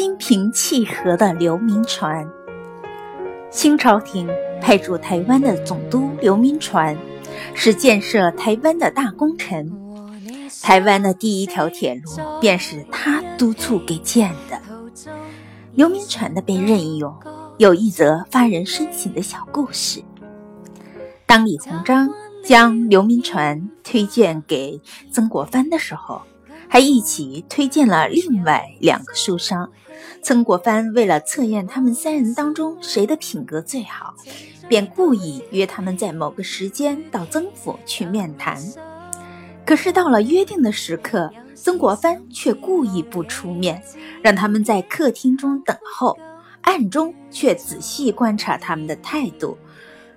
[0.00, 2.26] 心平气和的刘铭传。
[3.50, 4.26] 清朝廷
[4.58, 6.96] 派驻台湾的总督刘铭传，
[7.52, 9.70] 是建设台湾的大功臣。
[10.62, 14.58] 台湾的第一条铁路便是他督促给建的。
[15.74, 17.14] 刘铭传的被任用，
[17.58, 20.02] 有一则发人深省的小故事。
[21.26, 22.08] 当李鸿章
[22.42, 24.80] 将刘铭传推荐给
[25.12, 26.22] 曾国藩的时候，
[26.72, 29.72] 还一起推荐了另外两个书商。
[30.22, 34.14] 曾国藩为了测验他们三人当中谁的品格最好，
[34.68, 38.56] 便故意约他们在某个时间到曾府去面谈。
[39.66, 43.82] 可是到了约定的时刻，曾国藩却故意不出面，
[44.22, 46.16] 让他们在客厅中等候，
[46.60, 49.58] 暗中却仔细观察他们的态度。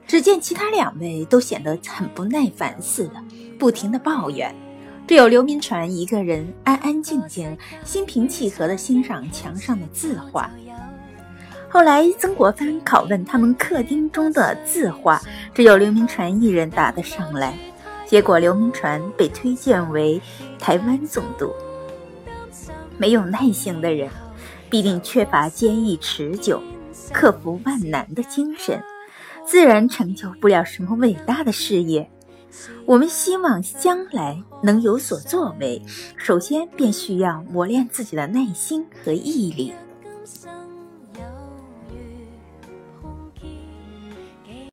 [0.05, 3.15] 只见其他两位都显得很不耐烦似的，
[3.57, 4.53] 不停地抱怨。
[5.05, 10.49] 只有刘铭传一个人安安静静、心平气和地欣赏墙上的字画。
[11.69, 15.21] 后来曾国藩拷问他们客厅中的字画，
[15.53, 17.53] 只有刘铭传一人答得上来。
[18.05, 20.21] 结果刘铭传被推荐为
[20.59, 21.51] 台湾总督。
[22.97, 24.09] 没有耐性的人，
[24.69, 26.61] 必定缺乏坚毅持久、
[27.11, 28.79] 克服万难的精神。
[29.45, 32.09] 自然成就不了什么伟大的事业。
[32.85, 35.81] 我们希望将来能有所作为，
[36.17, 39.73] 首先便需要磨练自己的耐心和毅力。